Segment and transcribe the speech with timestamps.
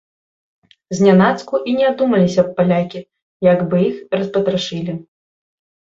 [0.99, 2.99] Знянацку і не адумаліся б палякі,
[3.51, 4.93] як бы іх распатрашылі!